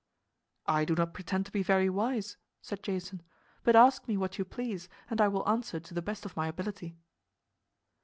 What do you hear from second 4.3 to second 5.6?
you please and I will